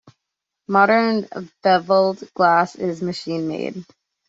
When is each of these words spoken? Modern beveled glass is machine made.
Modern 0.67 1.27
beveled 1.61 2.23
glass 2.33 2.73
is 2.75 3.03
machine 3.03 3.47
made. 3.47 3.85